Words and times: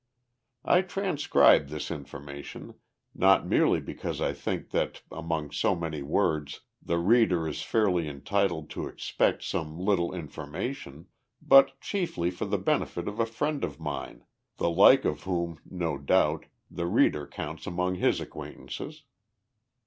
I 0.65 0.81
transcribe 0.81 1.67
this 1.67 1.91
information, 1.91 2.73
not 3.13 3.45
merely 3.45 3.79
because 3.79 4.19
I 4.19 4.33
think 4.33 4.71
that, 4.71 5.03
among 5.11 5.51
so 5.51 5.75
many 5.75 6.01
words, 6.01 6.61
the 6.81 6.97
reader 6.97 7.47
is 7.47 7.61
fairly 7.61 8.07
entitled 8.07 8.71
to 8.71 8.87
expect 8.87 9.43
some 9.43 9.77
little 9.77 10.11
information, 10.11 11.05
but 11.39 11.79
chiefly 11.81 12.31
for 12.31 12.45
the 12.45 12.57
benefit 12.57 13.07
of 13.07 13.19
a 13.19 13.27
friend 13.27 13.63
of 13.63 13.79
mine, 13.79 14.25
the 14.57 14.71
like 14.71 15.05
of 15.05 15.21
whom, 15.25 15.59
no 15.69 15.99
doubt, 15.99 16.47
the 16.71 16.87
reader 16.87 17.27
counts 17.27 17.67
among 17.67 17.93
his 17.97 18.19
acquaintances. 18.19 19.03